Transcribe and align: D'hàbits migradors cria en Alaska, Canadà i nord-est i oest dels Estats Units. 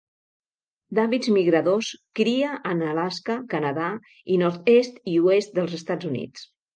D'hàbits 0.99 1.29
migradors 1.33 1.89
cria 2.19 2.55
en 2.71 2.81
Alaska, 2.93 3.35
Canadà 3.51 3.91
i 4.37 4.39
nord-est 4.45 4.97
i 5.13 5.21
oest 5.27 5.55
dels 5.61 5.77
Estats 5.81 6.09
Units. 6.13 6.47